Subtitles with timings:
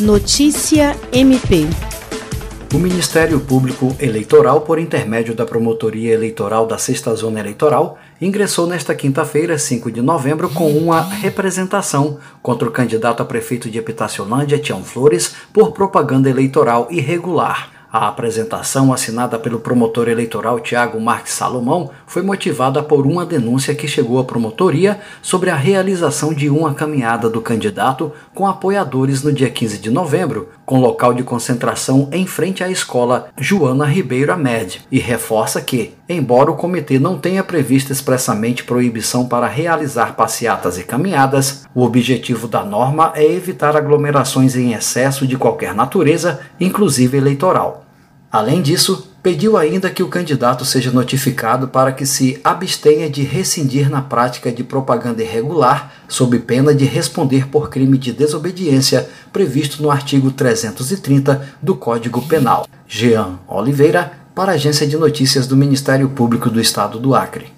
[0.00, 1.66] Notícia MP.
[2.72, 8.94] O Ministério Público Eleitoral, por intermédio da Promotoria Eleitoral da Sexta Zona Eleitoral, ingressou nesta
[8.94, 14.82] quinta-feira, 5 de novembro, com uma representação contra o candidato a prefeito de Epitaciolândia, Tião
[14.82, 17.79] Flores, por propaganda eleitoral irregular.
[17.92, 23.88] A apresentação, assinada pelo promotor eleitoral Tiago Marques Salomão, foi motivada por uma denúncia que
[23.88, 29.50] chegou à promotoria sobre a realização de uma caminhada do candidato com apoiadores no dia
[29.50, 35.00] 15 de novembro, com local de concentração em frente à escola Joana Ribeiro Amed, e
[35.00, 41.66] reforça que, embora o comitê não tenha previsto expressamente proibição para realizar passeatas e caminhadas,
[41.74, 47.79] o objetivo da norma é evitar aglomerações em excesso de qualquer natureza, inclusive eleitoral.
[48.32, 53.90] Além disso, pediu ainda que o candidato seja notificado para que se abstenha de rescindir
[53.90, 59.90] na prática de propaganda irregular, sob pena de responder por crime de desobediência previsto no
[59.90, 62.66] artigo 330 do Código Penal.
[62.86, 67.52] Jean Oliveira, para a Agência de Notícias do Ministério Público do Estado do Acre.